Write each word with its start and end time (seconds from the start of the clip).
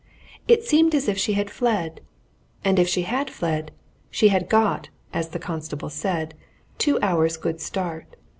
It 0.47 0.63
seemed 0.63 0.95
as 0.95 1.07
if 1.07 1.19
she 1.19 1.33
had 1.33 1.51
fled. 1.51 2.01
And 2.65 2.79
if 2.79 2.87
she 2.87 3.03
had 3.03 3.29
fled, 3.29 3.69
she 4.09 4.29
had 4.29 4.49
got, 4.49 4.89
as 5.13 5.29
the 5.29 5.37
constable 5.37 5.91
said, 5.91 6.33
two 6.79 6.97
hours' 7.03 7.37
good 7.37 7.61
start. 7.61 8.15